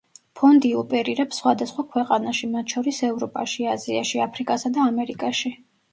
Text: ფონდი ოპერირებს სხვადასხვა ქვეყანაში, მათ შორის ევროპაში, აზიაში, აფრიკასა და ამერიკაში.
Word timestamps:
ფონდი 0.39 0.69
ოპერირებს 0.77 1.41
სხვადასხვა 1.41 1.85
ქვეყანაში, 1.91 2.49
მათ 2.55 2.75
შორის 2.77 3.03
ევროპაში, 3.11 3.69
აზიაში, 3.75 4.23
აფრიკასა 4.29 4.73
და 4.79 4.87
ამერიკაში. 4.93 5.55